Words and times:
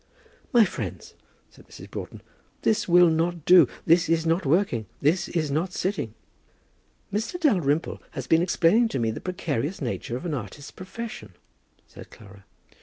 "My 0.51 0.65
friends," 0.65 1.13
said 1.51 1.67
Mrs. 1.67 1.91
Broughton, 1.91 2.23
"this 2.63 2.87
will 2.87 3.11
not 3.11 3.45
do. 3.45 3.67
This 3.85 4.09
is 4.09 4.25
not 4.25 4.47
working; 4.47 4.87
this 4.99 5.27
is 5.29 5.51
not 5.51 5.73
sitting." 5.73 6.15
"Mr. 7.13 7.39
Dalrymple 7.39 8.01
has 8.17 8.25
been 8.25 8.41
explaining 8.41 8.87
to 8.87 8.97
me 8.99 9.11
the 9.11 9.21
precarious 9.21 9.79
nature 9.79 10.17
of 10.17 10.25
an 10.25 10.33
artist's 10.33 10.71
profession," 10.71 11.35
said 11.85 12.09
Clara. 12.09 12.45